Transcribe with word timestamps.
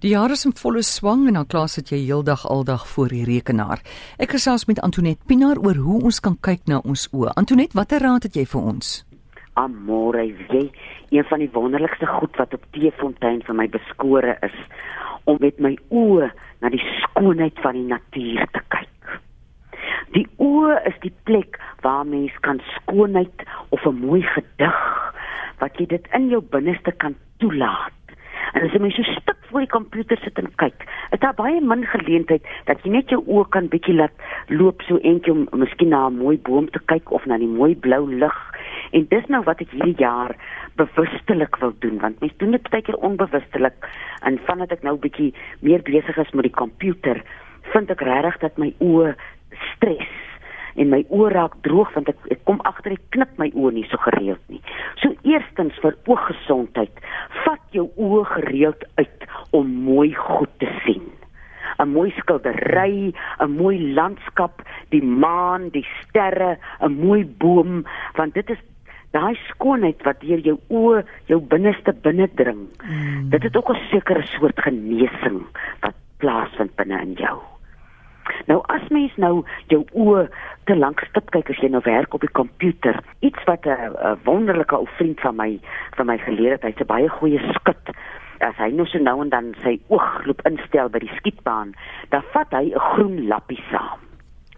Die 0.00 0.14
jaar 0.14 0.32
is 0.32 0.46
in 0.48 0.54
volle 0.56 0.80
swang 0.80 1.26
en 1.28 1.36
dan 1.36 1.46
klaar 1.52 1.68
sit 1.68 1.90
jy 1.92 1.98
heeldag 2.06 2.46
aldag 2.48 2.86
voor 2.88 3.10
die 3.12 3.24
rekenaar. 3.28 3.82
Ek 4.16 4.30
gesels 4.32 4.62
met 4.64 4.78
Antoinette 4.80 5.26
Pinaar 5.28 5.58
oor 5.60 5.76
hoe 5.76 5.98
ons 6.08 6.20
kan 6.24 6.38
kyk 6.40 6.62
na 6.72 6.78
ons 6.88 7.02
oë. 7.12 7.34
Antoinette, 7.36 7.76
watter 7.76 8.00
raad 8.00 8.24
het 8.24 8.38
jy 8.38 8.46
vir 8.48 8.70
ons? 8.70 8.94
Amore, 9.60 10.22
jy, 10.24 10.62
een 11.12 11.26
van 11.28 11.44
die 11.44 11.50
wonderlikste 11.52 12.08
goed 12.08 12.40
wat 12.40 12.56
op 12.56 12.64
Teefontein 12.72 13.42
vir 13.44 13.58
my 13.58 13.66
beskore 13.74 14.38
is 14.46 14.56
om 15.28 15.36
met 15.44 15.60
my 15.60 15.74
oë 15.92 16.30
na 16.64 16.70
die 16.72 16.80
skoonheid 17.02 17.60
van 17.60 17.76
die 17.76 17.84
natuur 17.90 18.48
te 18.56 18.62
kyk. 18.72 19.12
Die 20.16 20.24
oë 20.40 20.78
is 20.88 20.96
die 21.04 21.12
plek 21.28 21.60
waar 21.84 22.08
mens 22.08 22.32
kan 22.40 22.62
skoonheid 22.78 23.44
of 23.68 23.84
'n 23.84 24.00
mooi 24.00 24.22
gedig 24.22 24.80
wat 25.60 25.76
jy 25.76 25.86
dit 25.92 26.08
in 26.16 26.32
jou 26.32 26.40
binneste 26.40 26.92
kan 26.96 27.14
toelaat. 27.36 27.92
En 28.54 28.64
as 28.64 28.72
jy 28.72 28.80
mens 28.80 28.96
so 28.96 29.04
stuk 29.20 29.39
voor 29.50 29.64
die 29.64 29.70
komputer 29.70 30.18
sit 30.22 30.38
en 30.38 30.48
kyk, 30.62 30.84
is 31.14 31.20
daar 31.22 31.34
baie 31.34 31.60
min 31.60 31.82
geleentheid 31.92 32.46
dat 32.68 32.82
jy 32.84 32.92
net 32.94 33.10
jou 33.10 33.20
oë 33.26 33.48
kan 33.54 33.68
bietjie 33.72 33.96
laat 33.98 34.14
loop 34.48 34.82
so 34.86 35.00
eentjie 35.02 35.34
om 35.34 35.46
miskien 35.62 35.90
na 35.90 36.06
'n 36.08 36.18
mooi 36.18 36.38
boom 36.38 36.70
te 36.70 36.80
kyk 36.92 37.10
of 37.10 37.26
na 37.26 37.38
die 37.38 37.50
mooi 37.50 37.74
blou 37.74 38.06
lug. 38.06 38.38
En 38.92 39.06
dis 39.10 39.26
nou 39.28 39.42
wat 39.44 39.60
ek 39.60 39.70
hierdie 39.70 39.98
jaar 39.98 40.36
bewustelik 40.76 41.56
wil 41.60 41.74
doen 41.78 41.98
want 41.98 42.20
mens 42.20 42.36
doen 42.36 42.50
dit 42.50 42.70
baie 42.70 42.82
keer 42.82 42.96
onbewustelik 42.96 43.88
en 44.22 44.38
vandat 44.46 44.72
ek 44.72 44.82
nou 44.82 44.96
bietjie 44.96 45.34
meer 45.60 45.82
besig 45.82 46.16
is 46.18 46.32
met 46.32 46.42
die 46.42 46.58
komputer, 46.62 47.22
vind 47.72 47.90
ek 47.90 48.00
regtig 48.00 48.40
dat 48.40 48.58
my 48.58 48.74
oë 48.78 49.14
stres 49.74 50.16
en 50.76 50.90
my 50.92 51.02
oë 51.10 51.32
raak 51.34 51.56
droog 51.66 51.92
want 51.94 52.08
ek, 52.12 52.18
ek 52.30 52.44
kom 52.48 52.60
agter 52.68 52.92
ek 52.92 53.02
knip 53.14 53.32
my 53.38 53.50
oë 53.54 53.72
nie 53.74 53.86
so 53.90 54.00
gereeld 54.06 54.42
nie. 54.48 54.60
So 55.02 55.14
eerstens 55.28 55.76
vir 55.82 55.96
ooggesondheid, 56.06 57.02
vat 57.44 57.62
jou 57.76 57.88
oë 57.96 58.24
gereeld 58.34 58.84
uit 59.00 59.26
om 59.50 59.66
mooi 59.84 60.14
goed 60.14 60.52
te 60.58 60.68
sien. 60.84 61.06
'n 61.78 61.88
Mooi 61.88 62.10
skildery, 62.16 63.12
'n 63.40 63.50
mooi 63.56 63.92
landskap, 63.94 64.62
die 64.88 65.02
maan, 65.02 65.68
die 65.68 65.86
sterre, 66.00 66.58
'n 66.80 66.92
mooi 66.92 67.24
boom, 67.24 67.84
want 68.14 68.34
dit 68.34 68.50
is 68.50 68.58
daai 69.10 69.34
skoonheid 69.48 70.02
wat 70.06 70.20
deur 70.20 70.38
jou 70.38 70.58
oë 70.68 71.04
jou 71.30 71.40
binneste 71.40 71.92
binne 71.92 72.28
dring. 72.34 72.68
Mm. 72.84 73.30
Dit 73.30 73.42
het 73.42 73.56
ook 73.56 73.70
'n 73.70 73.80
sekere 73.90 74.22
soort 74.22 74.60
genesing 74.60 75.40
wat 75.80 75.94
plaasvind 76.18 76.74
binne 76.76 77.00
in 77.00 77.12
jou. 77.12 77.38
Nou 78.46 78.60
as 78.66 78.88
mens 78.88 79.16
nou 79.16 79.44
jou 79.66 79.84
oë 79.92 80.28
te 80.64 80.76
lank 80.76 81.00
stip 81.00 81.30
kyk 81.30 81.50
as 81.50 81.60
jy 81.62 81.68
nou 81.68 81.82
werk 81.84 82.14
op 82.14 82.20
die 82.20 82.36
komputer, 82.40 83.00
iets 83.20 83.44
wat 83.44 83.66
'n 83.66 84.18
wonderlike 84.24 84.76
ou 84.76 84.86
vriend 84.96 85.20
van 85.20 85.36
my 85.36 85.60
van 85.96 86.06
my 86.06 86.18
geleer 86.18 86.52
het, 86.52 86.62
hy's 86.62 86.80
'n 86.80 86.86
baie 86.86 87.08
goeie 87.08 87.40
skut 87.54 87.96
as 88.40 88.56
hy 88.56 88.70
nou 88.74 88.86
so 88.88 88.98
nou 88.98 89.20
en 89.22 89.32
dan 89.32 89.54
sy 89.64 89.78
oogloop 89.88 90.40
instel 90.48 90.88
by 90.92 91.02
die 91.02 91.16
skietbaan, 91.18 91.74
dan 92.10 92.22
vat 92.34 92.52
hy 92.56 92.70
'n 92.70 92.86
groen 92.92 93.26
lappie 93.28 93.62
saam. 93.70 94.00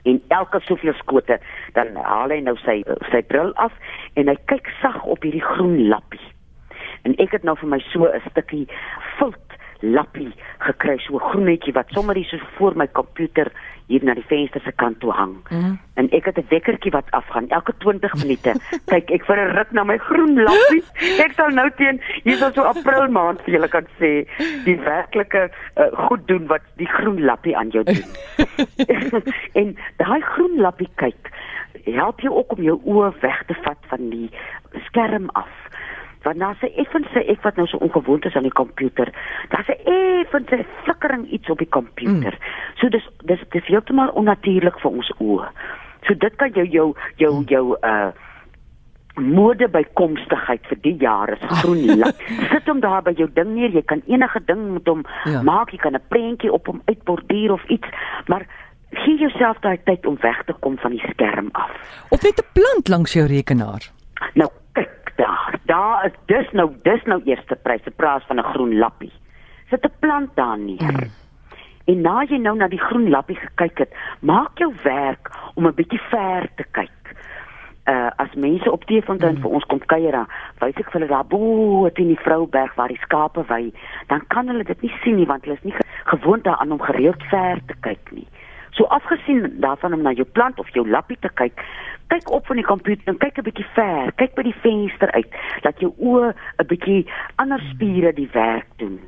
En 0.05 0.22
elke 0.28 0.61
soveel 0.61 0.94
skote, 0.98 1.38
dan 1.72 1.97
haal 1.97 2.30
hy 2.30 2.41
nou 2.41 2.56
sy 2.56 2.83
sy 3.10 3.22
bril 3.22 3.53
af 3.55 3.72
en 4.14 4.28
hy 4.28 4.36
kyk 4.47 4.69
sag 4.80 5.05
op 5.05 5.22
hierdie 5.22 5.44
groen 5.55 5.88
lappie. 5.88 6.27
En 7.03 7.14
ek 7.19 7.33
het 7.33 7.44
nou 7.44 7.56
vir 7.56 7.69
my 7.69 7.78
so 7.92 8.06
'n 8.06 8.20
stukkie 8.30 8.66
vilt 9.19 9.58
lappie 9.83 10.33
gekry, 10.58 10.98
so 10.98 11.14
'n 11.14 11.30
groenetjie 11.30 11.72
wat 11.72 11.91
sommer 11.91 12.14
hier 12.14 12.30
so 12.30 12.38
voor 12.56 12.77
my 12.77 12.86
komputer 12.86 13.53
hier 13.86 14.05
na 14.05 14.14
die 14.14 14.27
venster 14.27 14.61
se 14.64 14.72
kant 14.72 15.00
toe 15.00 15.12
hang. 15.12 15.34
Mm. 15.50 15.78
En 15.94 16.11
ek 16.11 16.25
het 16.25 16.38
'n 16.38 16.47
wekkertjie 16.48 16.92
wat 16.92 17.11
afgaan 17.11 17.48
elke 17.48 17.72
20 17.78 18.14
minute. 18.22 18.55
kyk 18.92 19.11
ek 19.11 19.25
vir 19.25 19.36
'n 19.36 19.55
ruk 19.56 19.72
na 19.72 19.84
my 19.84 19.98
groen 19.98 20.42
lappies. 20.42 20.88
Ek 21.25 21.33
sal 21.36 21.50
nou 21.50 21.70
teen 21.77 22.00
hier 22.25 22.36
so 22.36 22.50
so 22.53 22.62
April 22.62 23.08
maand 23.08 23.42
vir 23.42 23.55
julle 23.55 23.69
kan 23.69 23.86
sê 23.98 24.27
die 24.64 24.78
werklike 24.78 25.50
uh, 25.77 25.91
goed 26.08 26.27
doen 26.27 26.47
wat 26.47 26.62
die 26.77 26.88
groen 26.88 27.25
lappie 27.25 27.56
aan 27.56 27.70
jou 27.70 27.84
doen. 27.84 28.05
en 29.60 29.77
daai 29.97 30.20
groen 30.20 30.56
lappie 30.60 30.88
kyk 30.97 31.33
help 31.84 32.20
jou 32.20 32.34
ook 32.34 32.53
om 32.56 32.62
jou 32.62 32.78
oë 32.84 33.12
weg 33.20 33.42
te 33.47 33.54
vat 33.65 33.78
van 33.91 34.10
die 34.10 34.31
skerm 34.87 35.28
af 35.32 35.50
want 36.22 36.38
dan 36.38 36.56
sê 36.60 36.71
effens 36.77 37.06
sê 37.15 37.25
ek 37.33 37.43
wat 37.43 37.56
nou 37.56 37.66
so 37.66 37.78
ongewoond 37.78 38.25
is 38.25 38.37
aan 38.37 38.49
die 38.49 38.59
komputer. 38.60 39.12
Daar's 39.49 39.69
'n 39.69 39.81
effens 39.84 40.50
'n 40.50 40.66
flikkering 40.84 41.31
iets 41.31 41.50
op 41.50 41.59
die 41.59 41.69
komputer. 41.69 42.34
Mm. 42.34 42.43
So 42.78 42.88
dis 42.88 43.09
dis 43.25 43.41
dis 43.50 43.66
heeltemal 43.66 44.09
onnatuurlik 44.09 44.81
vir 44.81 44.91
ons 44.91 45.12
oë. 45.19 45.49
So 46.06 46.15
dit 46.15 46.37
kan 46.37 46.50
jou 46.53 46.66
jou 46.66 46.94
jou 47.16 47.34
mm. 47.34 47.49
jou 47.49 47.77
uh 47.83 48.12
mode 49.21 49.69
bykomstigheid 49.69 50.65
vir 50.71 50.78
die 50.81 50.97
jare 50.97 51.37
is 51.37 51.59
groen 51.60 51.99
lak. 52.00 52.16
Sit 52.49 52.66
hom 52.66 52.81
daar 52.81 53.03
by 53.03 53.12
jou 53.19 53.28
ding 53.34 53.54
neer. 53.54 53.71
Jy 53.71 53.83
kan 53.83 54.03
enige 54.06 54.41
ding 54.47 54.72
met 54.72 54.87
hom 54.89 55.04
ja. 55.25 55.43
maak. 55.43 55.71
Jy 55.71 55.78
kan 55.78 55.94
'n 55.94 56.04
prentjie 56.09 56.53
op 56.53 56.66
hom 56.66 56.83
uitborduur 56.84 57.53
of 57.53 57.65
iets, 57.69 57.89
maar 58.27 58.47
gee 58.91 59.19
jouself 59.19 59.60
daai 59.60 59.78
tyd 59.84 60.06
om 60.06 60.16
weg 60.21 60.44
te 60.44 60.54
kom 60.60 60.78
van 60.78 60.91
die 60.91 61.04
skerm 61.10 61.49
af. 61.53 61.71
Of 62.10 62.22
net 62.22 62.41
'n 62.41 62.49
plant 62.53 62.89
langs 62.89 63.12
jou 63.12 63.27
rekenaar. 63.27 63.93
Daar. 65.62 66.06
Is 66.06 66.12
dis 66.27 66.53
nou 66.53 66.71
dis 66.83 67.03
nou 67.05 67.21
eerste 67.25 67.56
prys, 67.56 67.84
'n 67.87 67.95
prys 67.97 68.25
van 68.27 68.39
'n 68.39 68.50
groen 68.53 68.78
lappie. 68.78 69.12
Sit 69.71 69.84
'n 69.84 69.93
plant 69.99 70.31
daar 70.34 70.59
neer. 70.59 70.93
Mm. 70.93 71.11
En 71.84 72.00
nou 72.00 72.25
jy 72.28 72.39
nou 72.39 72.56
na 72.56 72.69
die 72.69 72.81
groen 72.81 73.09
lappie 73.11 73.37
gekyk 73.37 73.78
het, 73.78 73.95
maak 74.21 74.59
jou 74.59 74.72
werk 74.83 75.31
om 75.55 75.67
'n 75.67 75.75
bietjie 75.75 76.01
ver 76.11 76.49
te 76.56 76.65
kyk. 76.71 76.91
Uh 77.84 78.11
as 78.17 78.34
mense 78.34 78.71
op 78.71 78.84
Teefontein 78.84 79.34
mm. 79.34 79.41
vir 79.41 79.51
ons 79.51 79.65
kom 79.65 79.78
kuier, 79.78 80.27
wys 80.59 80.77
ek 80.77 80.91
vir 80.91 81.01
hulle 81.01 81.06
daar 81.06 81.27
bo 81.27 81.89
teen 81.91 82.12
die 82.15 82.22
Vrouberg 82.22 82.75
waar 82.75 82.89
die 82.89 83.03
skape 83.03 83.43
wy, 83.49 83.72
dan 84.06 84.22
kan 84.27 84.47
hulle 84.47 84.65
dit 84.65 84.83
nie 84.83 84.95
sien 85.03 85.17
nie 85.17 85.27
want 85.27 85.45
hulle 85.45 85.56
is 85.56 85.65
nie 85.65 85.75
gewoond 86.05 86.45
daaraan 86.45 86.72
om 86.72 86.81
gereeld 86.81 87.22
ver 87.31 87.59
te 87.67 87.75
kyk 87.81 88.12
nie. 88.12 88.27
So 88.72 88.84
afgesien 88.84 89.60
daarvan 89.60 89.93
om 89.93 90.03
na 90.03 90.12
jou 90.16 90.27
plant 90.33 90.59
of 90.59 90.69
jou 90.72 90.88
lappie 90.88 91.19
te 91.21 91.28
kyk, 91.28 91.60
kyk 92.09 92.31
op 92.33 92.47
van 92.47 92.56
die 92.56 92.65
komputer 92.65 93.09
en 93.12 93.19
kyk 93.21 93.38
'n 93.38 93.44
bietjie 93.49 93.69
ver, 93.75 94.12
kyk 94.16 94.34
by 94.34 94.43
die 94.43 94.60
venster 94.65 95.10
uit 95.12 95.28
dat 95.62 95.81
jou 95.81 95.93
oë 95.99 96.33
'n 96.33 96.66
bietjie 96.66 97.06
ander 97.37 97.60
spiere 97.72 98.12
die 98.12 98.28
werk 98.33 98.69
doen. 98.77 99.00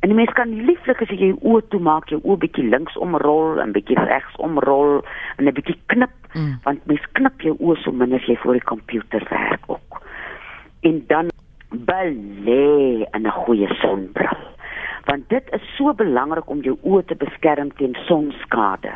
En 0.00 0.08
die 0.08 0.16
mens 0.16 0.32
kan 0.32 0.64
lieflik 0.64 1.02
as 1.02 1.08
jy 1.08 1.16
jou 1.16 1.38
oë 1.42 1.68
toemaak, 1.68 2.08
jou 2.08 2.20
oë 2.24 2.38
bietjie 2.38 2.68
links 2.68 2.96
omrol 2.96 3.60
en 3.60 3.72
bietjie 3.72 3.98
regs 3.98 4.36
omrol 4.36 5.02
en 5.36 5.44
'n 5.44 5.54
bietjie 5.54 5.78
knip, 5.86 6.14
mm. 6.32 6.60
want 6.64 6.86
mens 6.86 7.04
knip 7.12 7.40
jou 7.40 7.56
oë 7.58 7.82
so 7.82 7.92
min 7.92 8.12
as 8.12 8.26
jy 8.26 8.36
voor 8.36 8.52
die 8.52 8.70
komputer 8.72 9.26
werk 9.30 9.64
ook. 9.66 10.02
En 10.82 11.04
dan 11.06 11.28
belê 11.70 13.04
'n 13.12 13.30
goeie 13.30 13.68
sonbril 13.74 14.38
want 15.04 15.28
dit 15.28 15.54
is 15.56 15.64
so 15.76 15.94
belangrik 15.94 16.50
om 16.50 16.60
jou 16.66 16.76
oë 16.82 17.06
te 17.06 17.14
beskerm 17.14 17.72
teen 17.78 17.96
sonskade. 18.08 18.92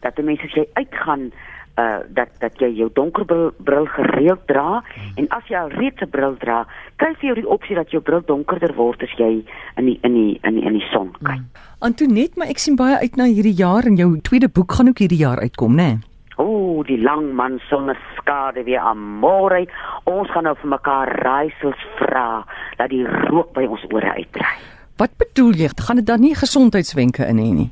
Dat 0.00 0.18
mense 0.22 0.44
as 0.44 0.56
jy 0.56 0.66
uitgaan 0.74 1.30
uh 1.76 2.00
dat 2.08 2.28
dat 2.40 2.56
jy 2.60 2.70
jou 2.72 2.88
donkerbril 2.92 3.50
bril 3.64 3.86
gereeld 3.86 4.46
dra 4.48 4.82
en 5.20 5.28
as 5.28 5.44
jy 5.48 5.58
al 5.58 5.68
reeds 5.68 6.00
'n 6.00 6.08
bril 6.10 6.36
dra, 6.40 6.64
kry 6.96 7.12
jy 7.20 7.34
die 7.34 7.48
opsie 7.48 7.76
dat 7.76 7.90
jou 7.90 8.00
bril 8.02 8.22
donkerder 8.24 8.72
word 8.74 9.02
as 9.02 9.12
jy 9.18 9.44
in 9.76 9.84
die 9.84 9.98
in 10.02 10.14
die 10.14 10.38
in 10.42 10.54
die, 10.54 10.64
in 10.64 10.72
die 10.72 10.88
son 10.92 11.12
kyk. 11.12 11.36
Hmm. 11.36 11.50
Antoinette, 11.78 12.38
maar 12.38 12.48
ek 12.48 12.58
sien 12.58 12.76
baie 12.76 12.96
uit 12.96 13.16
na 13.16 13.24
hierdie 13.24 13.56
jaar 13.56 13.84
en 13.84 13.96
jou 13.96 14.20
tweede 14.20 14.48
boek 14.48 14.72
gaan 14.72 14.88
ook 14.88 14.98
hierdie 14.98 15.20
jaar 15.20 15.38
uitkom, 15.38 15.74
né? 15.74 15.82
Nee? 15.82 15.98
O, 16.36 16.82
die 16.84 17.00
lang 17.00 17.32
man 17.32 17.60
sonder 17.68 17.96
skade 18.16 18.64
weer 18.64 18.80
amore. 18.80 19.66
Ons 20.04 20.30
gaan 20.30 20.44
nou 20.44 20.54
vir 20.60 20.68
mekaar 20.68 21.08
raaisels 21.24 21.86
vra 21.96 22.44
dat 22.76 22.90
die 22.92 23.04
rook 23.04 23.54
by 23.56 23.64
ons 23.64 23.84
ore 23.88 24.12
uitdry. 24.16 24.75
Wat 24.96 25.12
bedoel 25.20 25.58
jy? 25.60 25.68
Gaan 25.76 25.98
dit 26.00 26.06
dan 26.08 26.22
nie 26.24 26.34
gesondheidswenke 26.34 27.26
in 27.28 27.36
hê 27.36 27.50
nie? 27.52 27.68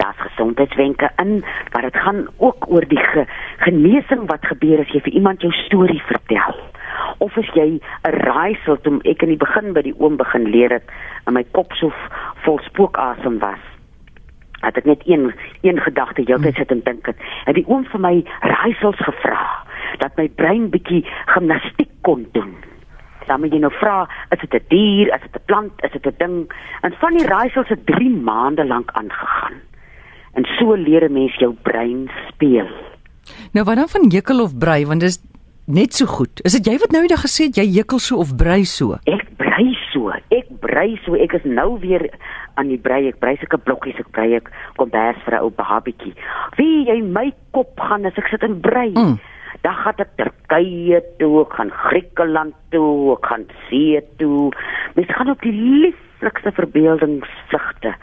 Daar's 0.00 0.20
gesondheidswenke 0.24 1.10
in, 1.20 1.42
maar 1.72 1.84
dit 1.84 1.96
gaan 1.96 2.22
ook 2.36 2.64
oor 2.72 2.86
die 2.88 3.02
ge 3.12 3.26
genesing 3.60 4.24
wat 4.30 4.46
gebeur 4.48 4.80
as 4.80 4.94
jy 4.96 5.02
vir 5.04 5.18
iemand 5.20 5.44
jou 5.44 5.52
storie 5.66 6.00
vertel. 6.08 6.56
Of 7.18 7.36
as 7.36 7.52
jy 7.52 7.76
'n 7.76 8.16
raaisel 8.24 8.80
toe 8.80 9.00
ek 9.04 9.22
in 9.22 9.34
die 9.36 9.42
begin 9.44 9.72
by 9.72 9.82
die 9.82 9.94
oom 9.98 10.16
begin 10.16 10.48
leer 10.48 10.72
het 10.72 10.88
en 11.26 11.34
my 11.34 11.44
kop 11.52 11.72
so 11.72 11.92
vol 12.44 12.58
spookasem 12.64 13.38
was. 13.38 13.60
Het 14.64 14.76
ek 14.76 14.84
net 14.84 15.02
een 15.04 15.32
een 15.60 15.80
gedagte 15.80 16.22
heeltyd 16.24 16.56
sit 16.56 16.70
en 16.70 16.80
dink 16.84 17.06
het. 17.06 17.16
Het 17.44 17.54
die 17.54 17.68
oom 17.68 17.84
vir 17.84 18.00
my 18.00 18.24
raaisels 18.40 18.96
gevra 18.96 19.64
dat 19.98 20.16
my 20.16 20.28
brein 20.28 20.70
bietjie 20.70 21.04
gimnastiek 21.26 21.90
kon 22.00 22.26
doen 22.32 22.71
dan 23.26 23.40
moet 23.40 23.52
jy 23.52 23.58
nou 23.58 23.72
vra, 23.72 24.08
is 24.30 24.40
dit 24.40 24.54
'n 24.54 24.64
dier, 24.68 25.14
is 25.14 25.22
dit 25.22 25.36
'n 25.36 25.44
plant, 25.46 25.72
is 25.84 25.92
dit 25.92 26.06
'n 26.06 26.14
ding? 26.18 26.52
En 26.82 26.92
van 27.00 27.16
die 27.16 27.26
raaisels 27.26 27.68
het 27.68 27.86
3 27.86 28.10
maande 28.10 28.66
lank 28.66 28.90
aangegaan. 28.92 29.60
En 30.34 30.44
so 30.58 30.74
leer 30.74 31.04
'n 31.04 31.12
mens 31.12 31.34
jou 31.36 31.54
brein 31.62 32.10
speel. 32.28 32.68
Nou 33.52 33.64
wat 33.64 33.76
dan 33.76 33.88
van 33.88 34.08
jekel 34.08 34.42
of 34.42 34.58
brei, 34.58 34.86
want 34.86 35.00
dis 35.00 35.18
net 35.66 35.94
so 35.94 36.06
goed. 36.06 36.40
Is 36.44 36.52
dit 36.52 36.66
jy 36.66 36.78
wat 36.78 36.90
nou 36.90 37.02
eendag 37.02 37.24
gesê 37.24 37.48
het 37.48 37.56
jy 37.56 37.66
jekel 37.78 37.98
so 37.98 38.16
of 38.16 38.36
brei 38.36 38.64
so? 38.64 38.98
Ek 39.04 39.28
brei 39.36 39.76
so. 39.92 40.10
Ek 40.28 40.48
brei 40.60 40.96
so. 41.04 41.14
Ek 41.14 41.32
is 41.32 41.44
nou 41.44 41.78
weer 41.80 42.10
aan 42.54 42.68
die 42.68 42.78
brei. 42.78 43.06
Ek 43.08 43.18
brei 43.18 43.36
sulke 43.36 43.58
blokkies, 43.58 43.98
ek 43.98 44.10
brei 44.10 44.34
ek 44.34 44.50
kombers 44.76 45.22
vir 45.24 45.34
'n 45.34 45.42
ou 45.42 45.50
babietjie. 45.50 46.14
Wie 46.56 46.84
jy 46.86 47.02
my 47.02 47.32
kop 47.52 47.78
gaan 47.80 48.06
as 48.06 48.18
ek 48.18 48.28
sit 48.28 48.42
en 48.42 48.60
brei. 48.60 48.90
Mm 48.90 49.18
Dan 49.62 49.76
gaan 49.78 50.00
ek 50.02 50.16
Turkye 50.18 51.02
toe, 51.20 51.44
ek 51.44 51.52
gaan 51.58 51.70
Griekeland 51.84 52.56
toe, 52.74 53.14
ek 53.16 53.28
gaan 53.30 53.46
see 53.68 54.00
toe. 54.18 54.50
Mens 54.96 55.14
gaan 55.14 55.30
op 55.30 55.44
die 55.46 55.54
lieflikste 55.54 56.54
verbeeldingsvlugte 56.56 57.94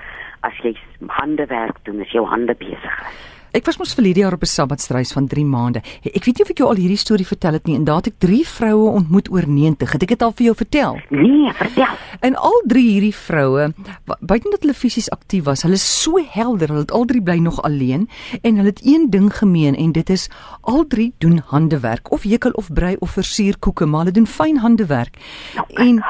as 0.48 0.64
jy 0.64 0.72
handewerk 1.20 1.84
doen, 1.84 2.00
as 2.06 2.16
jou 2.16 2.24
hande 2.28 2.56
besig 2.60 3.04
is. 3.10 3.39
Ek 3.52 3.66
was 3.66 3.80
mos 3.82 3.96
verlede 3.98 4.22
jaar 4.22 4.34
op 4.34 4.44
'n 4.44 4.46
sabbatsreis 4.46 5.12
van 5.12 5.28
3 5.28 5.46
maande. 5.46 5.82
Ek 6.04 6.24
weet 6.26 6.38
nie 6.38 6.44
of 6.44 6.50
ek 6.50 6.58
jou 6.58 6.70
al 6.70 6.76
hierdie 6.76 6.98
storie 6.98 7.26
vertel 7.26 7.54
het 7.54 7.66
nie. 7.66 7.76
En 7.76 7.84
daar 7.84 7.96
het 7.96 8.08
ek 8.08 8.20
3 8.20 8.48
vroue 8.48 8.90
ontmoet 8.90 9.32
oor 9.32 9.48
90. 9.48 9.92
Het 9.92 10.02
ek 10.02 10.08
dit 10.08 10.22
al 10.22 10.32
vir 10.32 10.44
jou 10.46 10.56
vertel? 10.56 11.00
Nee, 11.10 11.54
vertel. 11.54 11.94
En 12.20 12.36
al 12.36 12.62
3 12.68 12.90
hierdie 12.90 13.16
vroue, 13.16 13.74
buiten 14.20 14.52
dat 14.52 14.62
hulle 14.62 14.74
fisies 14.74 15.10
aktief 15.10 15.44
was, 15.44 15.62
hulle 15.62 15.74
is 15.74 16.02
so 16.02 16.20
helder. 16.30 16.68
Hulle 16.68 16.80
het 16.80 16.92
al 16.92 17.06
3 17.06 17.22
bly 17.22 17.38
nog 17.38 17.62
alleen 17.62 18.10
en 18.42 18.56
hulle 18.56 18.70
het 18.70 18.82
een 18.84 19.10
ding 19.10 19.38
gemeen 19.38 19.76
en 19.76 19.92
dit 19.92 20.10
is 20.10 20.30
al 20.62 20.86
3 20.88 21.14
doen 21.18 21.42
handewerk 21.46 22.12
of 22.12 22.24
hekel 22.24 22.52
of 22.52 22.74
brei 22.74 22.96
of 23.00 23.10
versier 23.10 23.60
koeke, 23.60 23.86
maar 23.86 24.00
hulle 24.00 24.14
doen 24.14 24.28
fyn 24.28 24.58
handewerk. 24.58 25.18
Okay. 25.58 25.88
En 25.88 26.04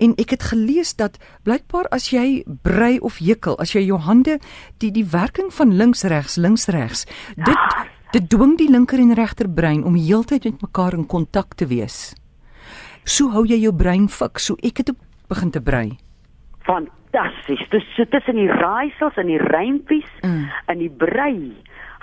En 0.00 0.12
ek 0.20 0.30
het 0.30 0.42
gelees 0.42 0.94
dat 0.96 1.18
blykbaar 1.44 1.88
as 1.90 2.10
jy 2.12 2.44
brei 2.62 2.98
of 2.98 3.18
hekel, 3.18 3.56
as 3.58 3.72
jy 3.72 3.86
jou 3.86 3.98
hande 3.98 4.38
die 4.78 4.90
die 4.92 5.04
werking 5.12 5.52
van 5.52 5.72
links 5.76 6.04
regs 6.04 6.36
links 6.36 6.66
regs, 6.68 7.06
dit 7.36 7.56
dit 8.12 8.28
dwing 8.30 8.56
die 8.58 8.70
linker 8.70 8.98
en 9.02 9.14
regter 9.14 9.48
brein 9.48 9.84
om 9.84 9.94
heeltyd 9.96 10.44
met 10.44 10.62
mekaar 10.62 10.94
in 10.94 11.06
kontak 11.06 11.54
te 11.54 11.66
wees. 11.66 12.14
So 13.04 13.30
hou 13.30 13.44
jy 13.46 13.58
jou 13.60 13.72
brein 13.74 14.08
fik, 14.08 14.38
so 14.38 14.56
ek 14.62 14.78
het 14.78 14.90
begin 15.28 15.50
te 15.50 15.60
brei. 15.60 15.98
Fantasties. 16.66 17.62
Dis 17.70 17.84
so 17.96 18.04
tussen 18.10 18.36
die 18.36 18.48
raaisels 18.50 19.16
en 19.16 19.26
die 19.26 19.38
rympies 19.42 20.08
Mm. 20.22 20.48
en 20.66 20.78
die 20.78 20.90
brei 20.90 21.52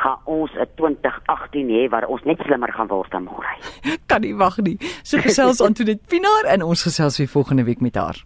gaan 0.04 0.20
ons 0.26 0.52
'n 0.52 0.68
2018 0.76 1.70
hê 1.76 1.90
waar 1.90 2.06
ons 2.08 2.24
net 2.24 2.40
slimmer 2.46 2.72
gaan 2.74 2.88
word 2.88 3.12
dan 3.12 3.24
môre. 3.24 3.54
Kan 4.12 4.22
nie 4.22 4.36
wag 4.36 4.58
nie. 4.58 4.78
So 5.04 5.18
gesels 5.18 5.62
Antoinette 5.62 6.06
Pinaar 6.08 6.46
en 6.54 6.62
ons 6.62 6.84
gesels 6.84 7.18
weer 7.18 7.28
volgende 7.28 7.64
week 7.64 7.82
met 7.82 7.96
haar. 7.96 8.24